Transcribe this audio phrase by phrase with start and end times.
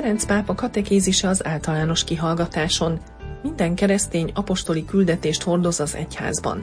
[0.00, 3.00] Ferenc pápa katekézise az általános kihallgatáson.
[3.42, 6.62] Minden keresztény apostoli küldetést hordoz az egyházban.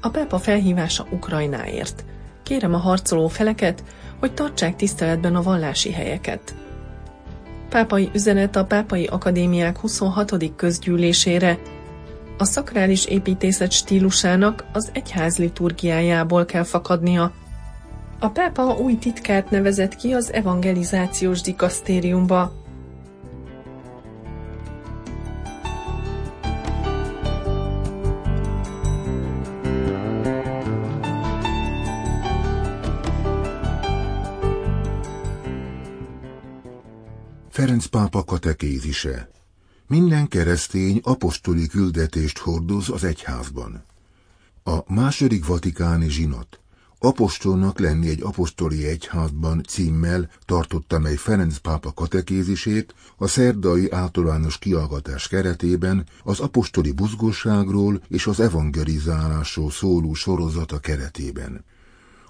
[0.00, 2.04] A pápa felhívása Ukrajnáért.
[2.42, 3.84] Kérem a harcoló feleket,
[4.18, 6.54] hogy tartsák tiszteletben a vallási helyeket.
[7.68, 10.54] Pápai üzenet a Pápai Akadémiák 26.
[10.56, 11.58] közgyűlésére.
[12.38, 17.32] A szakrális építészet stílusának az egyház liturgiájából kell fakadnia,
[18.18, 22.64] a pápa új titkárt nevezett ki az evangelizációs dikasztériumba.
[37.50, 39.28] Ferenc pápa katekézise
[39.86, 43.84] Minden keresztény apostoli küldetést hordoz az egyházban.
[44.64, 46.60] A második vatikáni zsinat
[46.98, 55.28] apostolnak lenni egy apostoli egyházban címmel tartotta mely Ferenc pápa katekézisét a szerdai általános kiallgatás
[55.28, 61.64] keretében az apostoli buzgosságról és az evangelizálásról szóló sorozata keretében.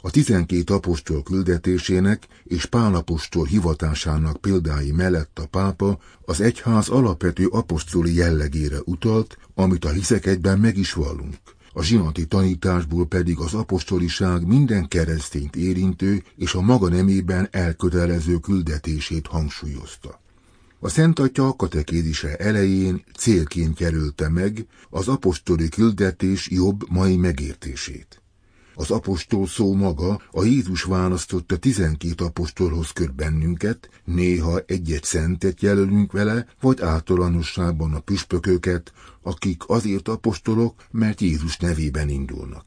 [0.01, 8.15] A tizenkét apostol küldetésének és pálapostol hivatásának példái mellett a pápa az egyház alapvető apostoli
[8.15, 11.37] jellegére utalt, amit a hiszek egyben meg is vallunk
[11.79, 19.27] a zsinati tanításból pedig az apostoliság minden keresztényt érintő és a maga nemében elkötelező küldetését
[19.27, 20.21] hangsúlyozta.
[20.81, 28.23] A Szent Atya katekézise elején célként kerülte meg az apostoli küldetés jobb mai megértését.
[28.79, 36.13] Az apostol szó maga a Jézus választotta tizenkét apostolhoz köt bennünket, néha egy-egy szentet jelölünk
[36.13, 38.93] vele, vagy általánosságban a püspököket,
[39.23, 42.65] akik azért apostolok, mert Jézus nevében indulnak.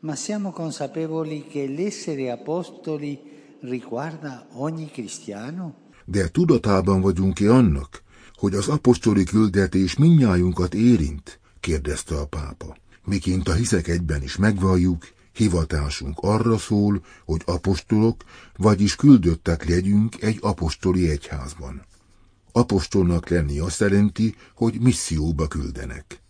[0.00, 3.18] Ma siamo consapevoli che l'essere apostoli
[3.60, 5.74] riguarda ogni cristiano?
[6.04, 8.02] De tudatában vagyunk-e annak,
[8.34, 11.40] hogy az apostoli küldetés minnyájunkat érint?
[11.60, 12.76] kérdezte a pápa.
[13.04, 15.02] Miként a hiszek egyben is megvalljuk,
[15.32, 18.24] hivatásunk arra szól, hogy apostolok,
[18.56, 21.82] vagyis küldöttek legyünk egy apostoli egyházban.
[22.52, 26.20] Apostolnak lenni azt jelenti, hogy misszióba küldenek.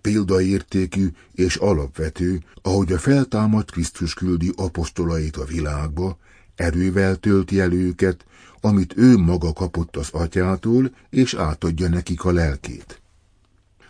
[0.00, 6.18] Példaértékű és alapvető, ahogy a feltámadt Krisztus küldi apostolait a világba,
[6.54, 8.24] erővel tölti el őket,
[8.60, 13.00] amit ő maga kapott az atyától, és átadja nekik a lelkét.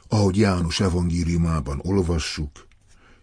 [0.09, 2.69] Ahogy János evangéliumában olvassuk,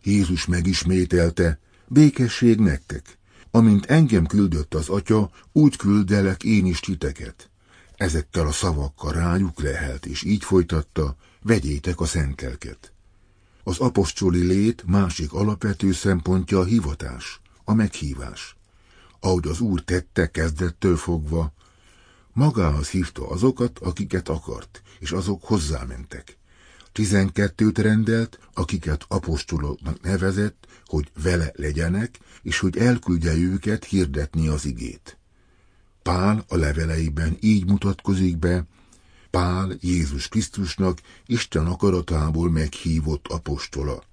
[0.07, 3.18] Jézus megismételte, békesség nektek,
[3.51, 7.50] amint engem küldött az atya, úgy küldelek én is titeket.
[7.95, 12.91] Ezekkel a szavakkal rájuk lehelt, és így folytatta, vegyétek a szentelket.
[13.63, 18.56] Az apostoli lét másik alapvető szempontja a hivatás, a meghívás.
[19.19, 21.53] Ahogy az Úr tette kezdettől fogva,
[22.34, 26.38] magához hívta azokat, akiket akart, és azok hozzámentek.
[26.97, 35.18] Tizenkettőt rendelt, akiket apostoloknak nevezett, hogy vele legyenek, és hogy elküldje őket hirdetni az igét.
[36.02, 38.66] Pál a leveleiben így mutatkozik be,
[39.30, 44.03] Pál Jézus Krisztusnak Isten akaratából meghívott apostola.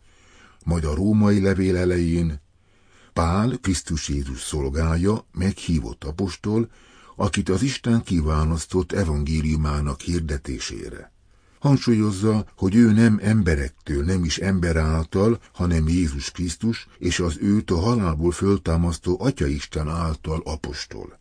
[0.64, 2.40] Majd a római levél elején
[3.12, 6.70] Pál Krisztus Jézus szolgája, meghívott apostol,
[7.16, 11.12] akit az Isten kiválasztott evangéliumának hirdetésére.
[11.64, 17.70] Hangsúlyozza, hogy ő nem emberektől, nem is ember által, hanem Jézus Krisztus és az őt
[17.70, 21.18] a halálból föltámasztó Atya Isten által apostol.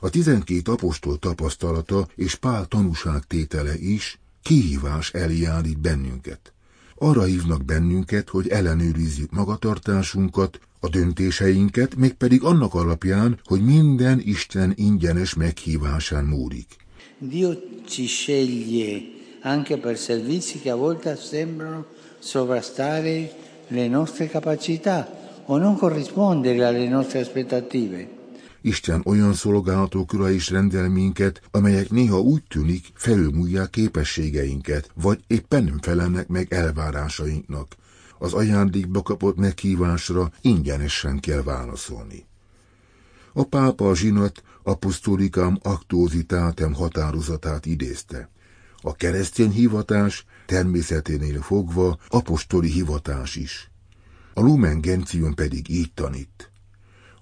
[0.00, 6.52] A tizenkét apostol tapasztalata és Pál tanúságtétele is kihívás elé állít bennünket.
[6.94, 15.34] Arra hívnak bennünket, hogy ellenőrizzük magatartásunkat, a döntéseinket, mégpedig annak alapján, hogy minden Isten ingyenes
[15.34, 16.76] meghívásán múlik.
[17.18, 17.52] Dio
[17.86, 19.13] ci sceglie
[19.44, 21.86] anche per servizi che a volte sembrano
[22.18, 23.32] sovrastare
[23.68, 25.08] le nostre capacità
[25.46, 28.08] o non corrispondere alle nostre aspettative.
[28.60, 35.78] Isten olyan szolgálatokra is rendel minket, amelyek néha úgy tűnik felülmúlják képességeinket, vagy éppen nem
[35.80, 37.76] felelnek meg elvárásainknak.
[38.18, 42.26] az ajándékba kapott meghívásra ingyenesen kell válaszolni.
[43.32, 48.28] A pápa a zsinat apostolikám aktózitátem határozatát idézte.
[48.86, 53.70] A keresztény hivatás természeténél fogva apostoli hivatás is.
[54.34, 56.50] A Lumen Gentium pedig így tanít.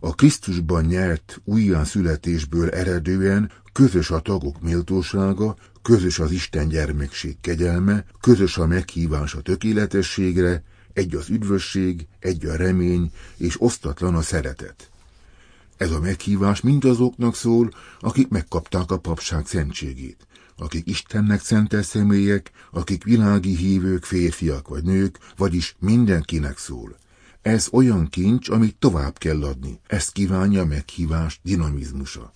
[0.00, 8.58] A Krisztusban nyert újjászületésből eredően közös a tagok méltósága, közös az Isten gyermekség kegyelme, közös
[8.58, 10.62] a meghívás a tökéletességre,
[10.92, 14.90] egy az üdvösség, egy a remény, és osztatlan a szeretet.
[15.76, 17.70] Ez a meghívás mindazoknak szól,
[18.00, 20.26] akik megkapták a papság szentségét,
[20.62, 26.96] akik Istennek szentes személyek, akik világi hívők, férfiak vagy nők, vagyis mindenkinek szól.
[27.42, 29.80] Ez olyan kincs, amit tovább kell adni.
[29.86, 32.32] Ezt kívánja a meghívás dinamizmusa.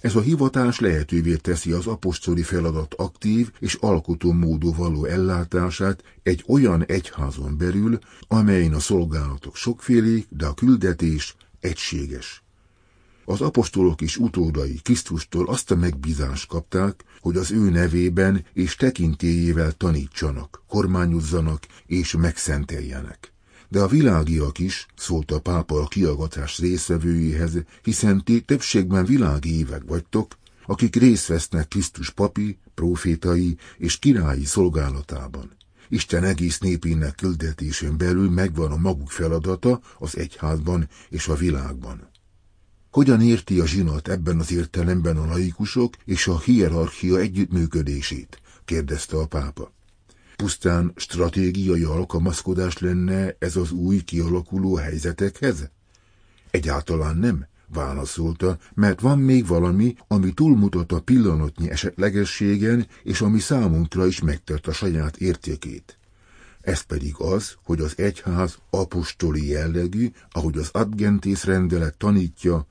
[0.00, 6.44] Ez a hivatás lehetővé teszi az apostoli feladat aktív és alkotó módú való ellátását egy
[6.46, 7.98] olyan egyházon belül,
[8.28, 12.42] amelyen a szolgálatok sokfélék, de a küldetés egységes.
[13.24, 19.72] Az apostolok és utódai Krisztustól azt a megbízást kapták, hogy az ő nevében és tekintélyével
[19.72, 23.32] tanítsanak, kormányozzanak és megszenteljenek
[23.72, 27.52] de a világiak is, szólt a pápa a kiagatás részvevőjéhez,
[27.82, 35.56] hiszen ti többségben világi évek vagytok, akik részt vesznek Krisztus papi, profétai és királyi szolgálatában.
[35.88, 42.10] Isten egész népének küldetésén belül megvan a maguk feladata az egyházban és a világban.
[42.92, 48.40] Hogyan érti a zsinat ebben az értelemben a laikusok és a hierarchia együttműködését?
[48.64, 49.72] kérdezte a pápa.
[50.36, 55.70] Pusztán stratégiai alkalmazkodás lenne ez az új kialakuló helyzetekhez?
[56.50, 64.06] Egyáltalán nem, válaszolta, mert van még valami, ami túlmutat a pillanatnyi esetlegességen, és ami számunkra
[64.06, 65.98] is megtört a saját értékét.
[66.60, 72.66] Ez pedig az, hogy az egyház apostoli jellegű, ahogy az Adgentész rendelet tanítja,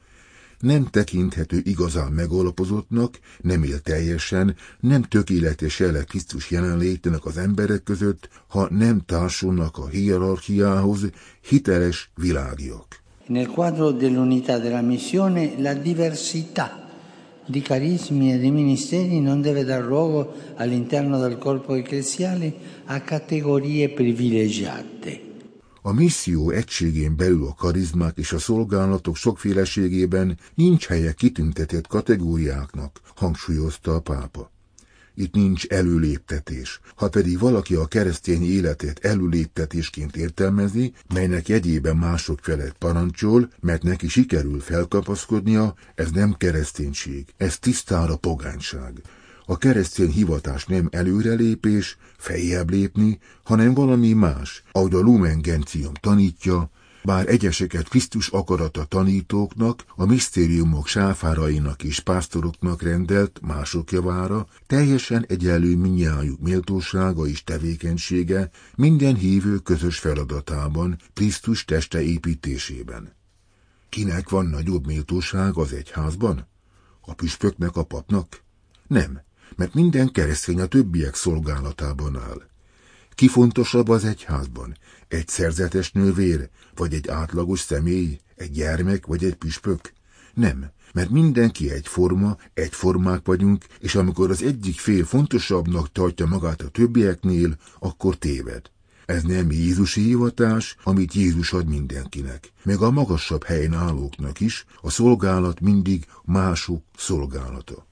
[0.61, 8.29] nem tekinthető igazán megalapozottnak, nem él teljesen, nem tökéletes jele Krisztus jelenlétének az emberek között,
[8.47, 11.09] ha nem társulnak a hierarchiához
[11.41, 12.99] hiteles világiak.
[13.27, 16.89] Nel quadro dell'unità della missione, la diversità
[17.45, 22.53] di carismi e di ministeri non deve dar luogo all'interno del corpo ecclesiale
[22.85, 25.30] a categorie privilegiate.
[25.81, 33.95] A misszió egységén belül a karizmák és a szolgálatok sokféleségében nincs helye kitüntetett kategóriáknak, hangsúlyozta
[33.95, 34.51] a pápa.
[35.15, 36.79] Itt nincs előléptetés.
[36.95, 44.07] Ha pedig valaki a keresztény életét előléptetésként értelmezi, melynek jegyében mások felett parancsol, mert neki
[44.07, 49.01] sikerül felkapaszkodnia, ez nem kereszténység, ez tisztára pogányság.
[49.51, 56.69] A keresztény hivatás nem előrelépés, fejjebb lépni, hanem valami más, ahogy a Lumen Gentium tanítja,
[57.03, 65.75] bár egyeseket Krisztus akarata tanítóknak, a misztériumok sáfárainak és pásztoroknak rendelt mások javára, teljesen egyenlő
[65.77, 73.15] minnyájuk méltósága és tevékenysége minden hívő közös feladatában, Krisztus teste építésében.
[73.89, 76.47] Kinek van nagyobb méltóság az egyházban?
[77.01, 78.43] A püspöknek, a papnak?
[78.87, 79.21] Nem,
[79.55, 82.41] mert minden keresztény a többiek szolgálatában áll.
[83.15, 84.77] Ki fontosabb az egyházban?
[85.07, 89.93] Egy szerzetes nővér, vagy egy átlagos személy, egy gyermek, vagy egy püspök?
[90.33, 96.69] Nem, mert mindenki egyforma, egyformák vagyunk, és amikor az egyik fél fontosabbnak tartja magát a
[96.69, 98.61] többieknél, akkor téved.
[99.05, 104.89] Ez nem Jézusi hivatás, amit Jézus ad mindenkinek, meg a magasabb helyen állóknak is, a
[104.89, 107.89] szolgálat mindig mások szolgálata.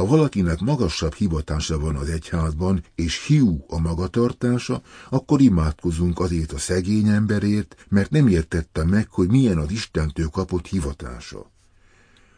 [0.00, 6.58] Ha valakinek magasabb hivatása van az egyházban, és hiú a magatartása, akkor imádkozunk azért a
[6.58, 11.50] szegény emberért, mert nem értette meg, hogy milyen az Istentől kapott hivatása.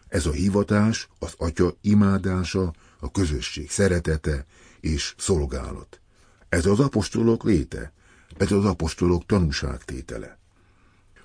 [0.08, 4.46] Ez a hivatás az atya imádása, a közösség szeretete
[4.80, 6.00] és szolgálat.
[6.48, 7.92] Ez az apostolok léte,
[8.36, 10.38] ez az apostolok tanúságtétele.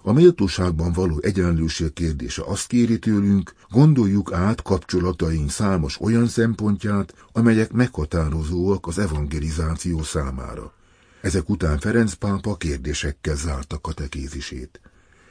[0.01, 7.72] A méltóságban való egyenlőség kérdése azt kéri tőlünk, gondoljuk át kapcsolataink számos olyan szempontját, amelyek
[7.72, 10.74] meghatározóak az evangelizáció számára.
[11.22, 14.80] Ezek után Ferenc pápa kérdésekkel zárta katekézisét.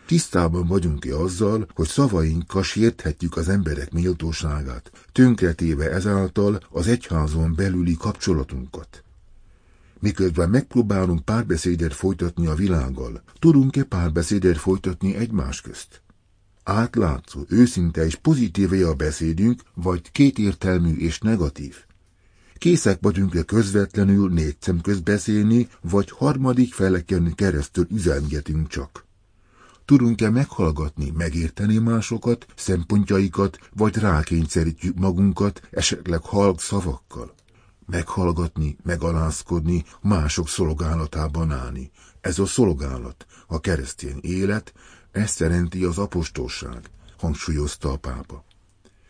[0.07, 9.05] Tisztában vagyunk-e azzal, hogy szavainkkal sérthetjük az emberek méltóságát, tönkretéve ezáltal az egyházon belüli kapcsolatunkat?
[10.01, 16.03] Miközben megpróbálunk párbeszédet folytatni a világgal, tudunk-e párbeszédet folytatni egymás közt?
[16.65, 21.77] Átlátszó, őszinte és pozitív a beszédünk, vagy kétértelmű és negatív?
[22.59, 29.05] Készek vagyunk-e közvetlenül négy szem beszélni, vagy harmadik feleken keresztül üzengetünk csak?
[29.85, 37.35] Tudunk-e meghallgatni, megérteni másokat, szempontjaikat, vagy rákényszerítjük magunkat, esetleg halk szavakkal?
[37.87, 41.91] Meghallgatni, megalázkodni, mások szolgálatában állni.
[42.21, 44.73] Ez a szolgálat, a keresztény élet,
[45.13, 48.45] ezt jelenti az apostolság, hangsúlyozta a pápa.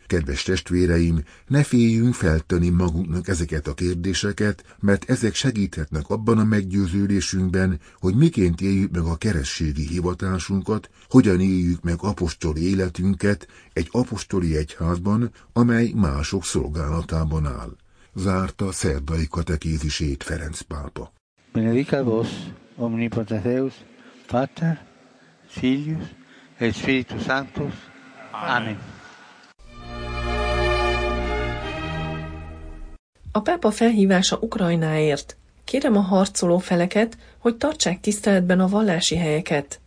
[0.06, 7.80] Kedves testvéreim, ne féljünk feltenni magunknak ezeket a kérdéseket, mert ezek segíthetnek abban a meggyőződésünkben,
[7.98, 15.32] hogy miként éljük meg a kerességi hivatásunkat, hogyan éljük meg apostoli életünket egy apostoli egyházban,
[15.52, 17.76] amely mások szolgálatában áll.
[18.18, 21.12] Zárta szerdai katekézisét Ferenc pápa.
[21.52, 22.28] Benedicat vos,
[22.76, 23.72] omnipotens Deus,
[24.26, 24.84] Pater,
[25.46, 26.04] Filius
[26.56, 27.72] et Spiritus Sanctus.
[28.56, 28.78] Amen.
[33.32, 35.36] A pápa felhívása Ukrajnáért.
[35.64, 39.80] Kérem a harcoló feleket, hogy tartsák tiszteletben a vallási helyeket.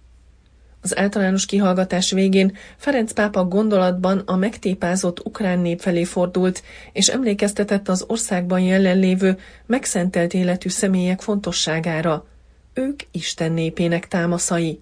[0.81, 7.87] Az általános kihallgatás végén Ferenc pápa gondolatban a megtépázott ukrán nép felé fordult, és emlékeztetett
[7.89, 12.25] az országban jelenlévő, megszentelt életű személyek fontosságára.
[12.73, 14.79] Ők Isten népének támaszai.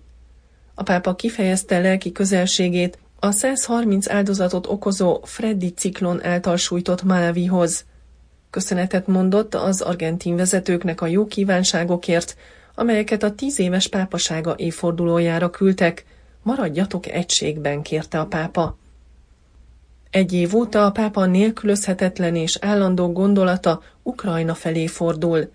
[0.73, 7.85] A pápa kifejezte lelki közelségét a 130 áldozatot okozó Freddy ciklon által sújtott Malawihoz.
[8.49, 12.35] Köszönetet mondott az argentin vezetőknek a jó kívánságokért,
[12.79, 16.05] amelyeket a tíz éves pápasága évfordulójára küldtek,
[16.43, 18.77] maradjatok egységben, kérte a pápa.
[20.09, 25.51] Egy év óta a pápa nélkülözhetetlen és állandó gondolata Ukrajna felé fordul.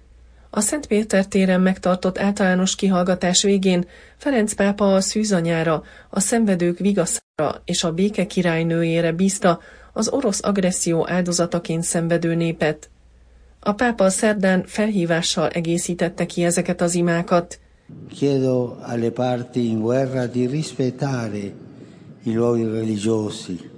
[0.51, 3.87] A Szent Péter téren megtartott általános kihallgatás végén
[4.17, 9.61] Ferenc pápa a szűzanyára, a szenvedők vigaszára és a béke királynőjére bízta,
[9.93, 12.91] az orosz agresszió áldozataként szenvedő népet.
[13.65, 17.59] A pápa szerdán felhívással egészítette ki ezeket az imákat.
[18.15, 21.53] Chiedo alle parti in guerra di rispettare
[22.23, 23.71] i luoghi religiosi.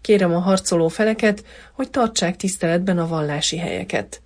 [0.00, 4.22] Kérem a harcoló feleket, hogy tartsák tiszteletben a vallási helyeket.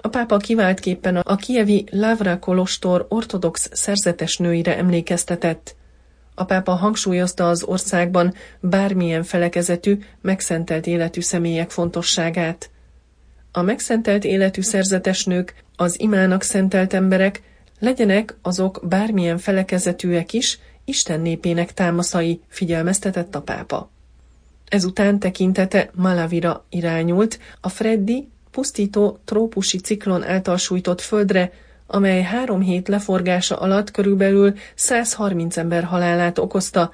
[0.00, 5.76] A pápa kiváltképpen a kievi Lavra Kolostor ortodox szerzetes nőire emlékeztetett.
[6.34, 12.70] A pápa hangsúlyozta az országban bármilyen felekezetű, megszentelt életű személyek fontosságát.
[13.52, 17.42] A megszentelt életű szerzetes nők, az imának szentelt emberek,
[17.78, 23.90] legyenek azok bármilyen felekezetűek is, Isten népének támaszai, figyelmeztetett a pápa.
[24.68, 31.52] Ezután tekintete Malavira irányult, a Freddi pusztító trópusi ciklon által sújtott földre,
[31.86, 36.92] amely három hét leforgása alatt körülbelül 130 ember halálát okozta,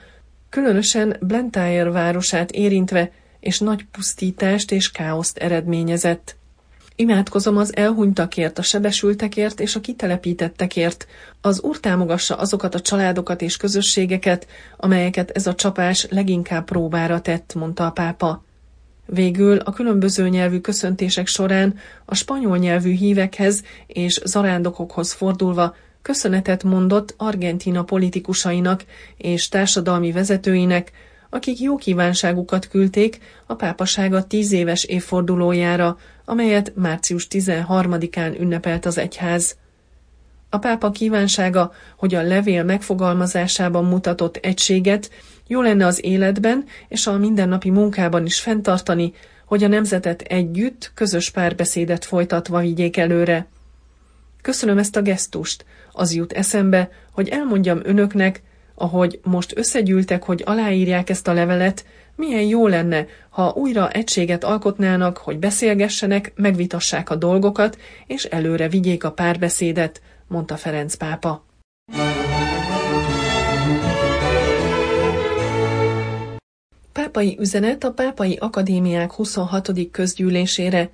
[0.48, 6.36] különösen Blantyre városát érintve, és nagy pusztítást és káoszt eredményezett.
[6.98, 11.06] Imádkozom az elhunytakért, a sebesültekért és a kitelepítettekért.
[11.40, 17.54] Az Úr támogassa azokat a családokat és közösségeket, amelyeket ez a csapás leginkább próbára tett,
[17.54, 18.44] mondta a pápa.
[19.06, 27.14] Végül a különböző nyelvű köszöntések során a spanyol nyelvű hívekhez és zarándokokhoz fordulva köszönetet mondott
[27.16, 28.84] Argentina politikusainak
[29.16, 30.92] és társadalmi vezetőinek,
[31.36, 39.56] akik jó kívánságukat küldték a pápasága tíz éves évfordulójára, amelyet március 13-án ünnepelt az egyház.
[40.50, 45.10] A pápa kívánsága, hogy a levél megfogalmazásában mutatott egységet
[45.46, 49.12] jó lenne az életben és a mindennapi munkában is fenntartani,
[49.44, 53.46] hogy a nemzetet együtt, közös párbeszédet folytatva vigyék előre.
[54.42, 58.42] Köszönöm ezt a gesztust, az jut eszembe, hogy elmondjam önöknek,
[58.78, 61.84] ahogy most összegyűltek, hogy aláírják ezt a levelet,
[62.16, 69.04] milyen jó lenne, ha újra egységet alkotnának, hogy beszélgessenek, megvitassák a dolgokat, és előre vigyék
[69.04, 71.44] a párbeszédet, mondta Ferenc pápa.
[76.92, 79.90] Pápai üzenet a Pápai Akadémiák 26.
[79.90, 80.90] közgyűlésére.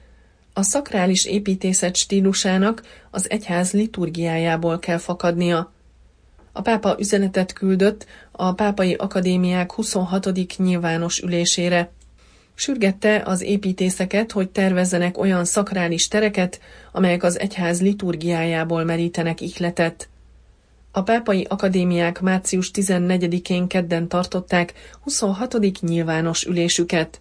[0.53, 5.73] A szakrális építészet stílusának az egyház liturgiájából kell fakadnia.
[6.53, 10.57] A pápa üzenetet küldött a Pápai Akadémiák 26.
[10.57, 11.91] nyilvános ülésére.
[12.55, 16.61] Sürgette az építészeket, hogy tervezzenek olyan szakrális tereket,
[16.93, 20.09] amelyek az egyház liturgiájából merítenek ihletet.
[20.91, 25.81] A pápai akadémiák március 14-én kedden tartották 26.
[25.81, 27.21] nyilvános ülésüket.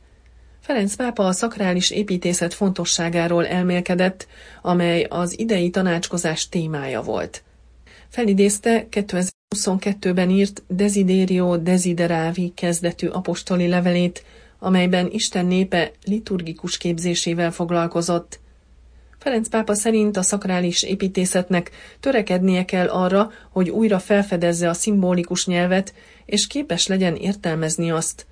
[0.62, 4.28] Ferenc pápa a szakrális építészet fontosságáról elmélkedett,
[4.62, 7.44] amely az idei tanácskozás témája volt.
[8.12, 14.24] Felidézte 2022-ben írt Desiderio Desideravi kezdetű apostoli levelét,
[14.60, 18.40] amelyben Isten népe liturgikus képzésével foglalkozott.
[19.18, 25.94] Ferenc pápa szerint a szakrális építészetnek törekednie kell arra, hogy újra felfedezze a szimbolikus nyelvet,
[26.26, 28.26] és képes legyen értelmezni azt.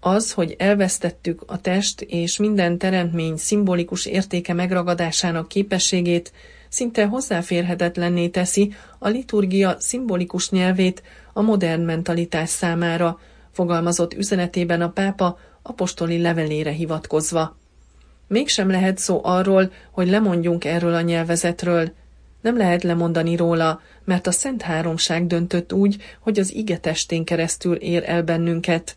[0.00, 6.32] Az, hogy elvesztettük a test és minden teremtmény szimbolikus értéke megragadásának képességét,
[6.70, 13.18] szinte hozzáférhetetlenné teszi a liturgia szimbolikus nyelvét a modern mentalitás számára,
[13.52, 17.56] fogalmazott üzenetében a pápa apostoli levelére hivatkozva.
[18.26, 21.92] Mégsem lehet szó arról, hogy lemondjunk erről a nyelvezetről.
[22.40, 27.74] Nem lehet lemondani róla, mert a Szent Háromság döntött úgy, hogy az ige testén keresztül
[27.74, 28.96] ér el bennünket.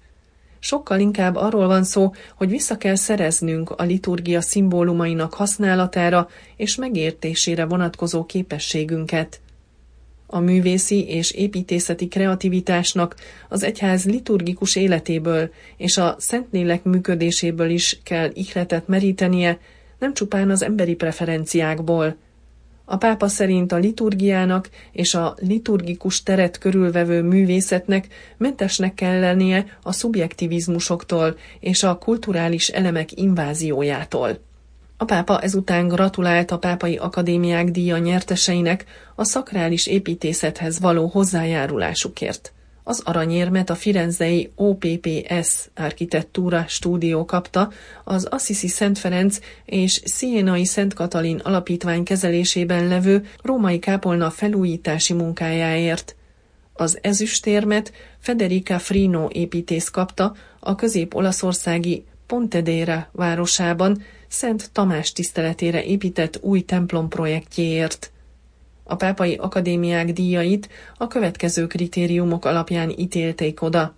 [0.65, 7.65] Sokkal inkább arról van szó, hogy vissza kell szereznünk a liturgia szimbólumainak használatára és megértésére
[7.65, 9.41] vonatkozó képességünket.
[10.27, 13.15] A művészi és építészeti kreativitásnak
[13.49, 19.59] az egyház liturgikus életéből és a Szentlélek működéséből is kell ihletet merítenie,
[19.99, 22.15] nem csupán az emberi preferenciákból.
[22.85, 29.91] A pápa szerint a liturgiának és a liturgikus teret körülvevő művészetnek mentesnek kell lennie a
[29.91, 34.39] szubjektivizmusoktól és a kulturális elemek inváziójától.
[34.97, 38.85] A pápa ezután gratulált a pápai akadémiák díja nyerteseinek
[39.15, 42.53] a szakrális építészethez való hozzájárulásukért.
[42.83, 47.71] Az aranyérmet a Firenzei OPPS architektúra stúdió kapta,
[48.03, 56.15] az Assisi Szent Ferenc és Sienai Szent Katalin alapítvány kezelésében levő római kápolna felújítási munkájáért.
[56.73, 66.61] Az ezüstérmet Federica Frino építész kapta a közép-olaszországi Pontedera városában Szent Tamás tiszteletére épített új
[66.61, 68.12] templom projektjéért.
[68.83, 73.95] A pápai akadémiák díjait a következő kritériumok alapján ítélték oda.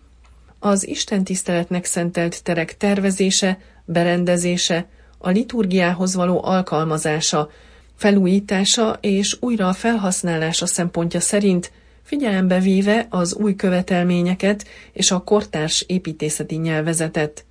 [0.59, 4.87] Az Isten tiszteletnek szentelt terek tervezése, berendezése,
[5.17, 7.49] a liturgiához való alkalmazása,
[7.95, 11.71] felújítása és újra felhasználása szempontja szerint
[12.03, 17.45] figyelembe véve az új követelményeket és a kortárs építészeti nyelvezetet.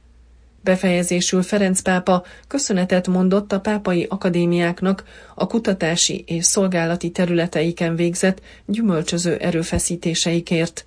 [0.65, 9.37] Befejezésül Ferenc pápa köszönetet mondott a pápai akadémiáknak a kutatási és szolgálati területeiken végzett gyümölcsöző
[9.37, 10.85] erőfeszítéseikért.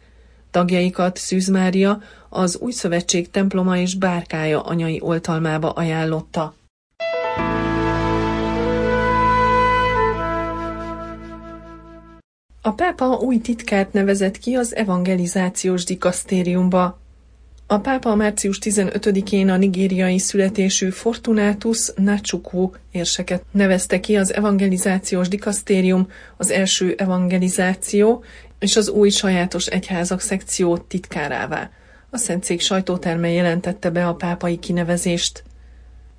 [0.51, 6.55] Tagjaikat Szűz Mária az Új Szövetség temploma és bárkája anyai oltalmába ajánlotta.
[12.61, 16.99] A pápa új titkát nevezett ki az evangelizációs dikasztériumba.
[17.69, 26.07] A pápa március 15-én a nigériai születésű Fortunatus Nachukwu érseket nevezte ki az evangelizációs dikasztérium,
[26.37, 28.23] az első evangelizáció
[28.59, 31.69] és az új sajátos egyházak szekció titkárává.
[32.09, 35.43] A Szentszék sajtóterme jelentette be a pápai kinevezést.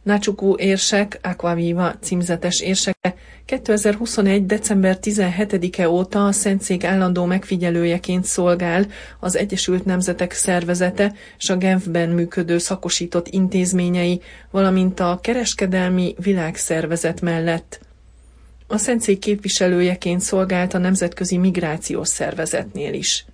[0.09, 4.47] Nácsukú érsek, Aquaviva címzetes érseke 2021.
[4.47, 8.87] december 17-e óta a Szentszék állandó megfigyelőjeként szolgál
[9.21, 17.81] az Egyesült Nemzetek Szervezete és a Genfben működő szakosított intézményei, valamint a Kereskedelmi Világszervezet mellett.
[18.67, 23.27] A Szentszék képviselőjeként szolgált a Nemzetközi Migrációs Szervezetnél is.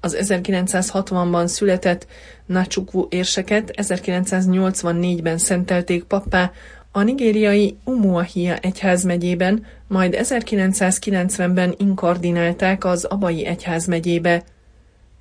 [0.00, 2.06] Az 1960-ban született
[2.50, 6.52] Nachukwu érseket 1984-ben szentelték pappá
[6.92, 14.42] a nigériai Umuahia egyházmegyében, majd 1990-ben inkardinálták az Abai egyházmegyébe.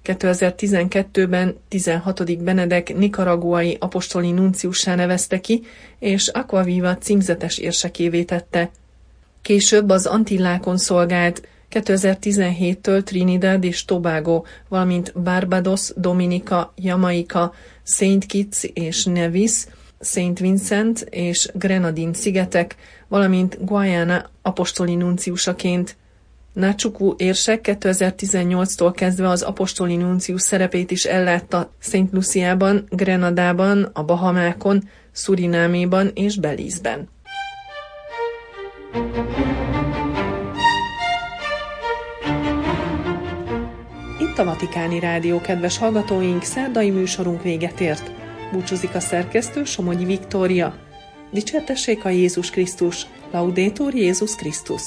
[0.05, 2.43] 2012-ben 16.
[2.43, 5.63] Benedek nikaraguai apostoli nunciussá nevezte ki,
[5.99, 8.69] és Aquaviva címzetes érsekévé tette.
[9.41, 17.53] Később az Antillákon szolgált, 2017-től Trinidad és Tobago, valamint Barbados, Dominika, Jamaica,
[17.83, 19.65] Saint Kitts és Nevis,
[19.99, 22.75] Saint Vincent és Grenadin szigetek,
[23.07, 25.97] valamint Guayana apostoli nunciusaként.
[26.53, 34.89] Nácsukú érsek 2018-tól kezdve az apostoli nuncius szerepét is ellátta Saint Luciában, Grenadában, a Bahamákon,
[35.11, 37.09] Szurináméban és Belízben.
[44.39, 48.11] A Vatikáni Rádió, kedves hallgatóink, szerdai műsorunk véget ért.
[48.51, 50.75] Búcsúzik a szerkesztő Somogyi Viktória.
[51.31, 54.81] Dicsértessék a Jézus Krisztus, Laudétor Jézus Krisztus!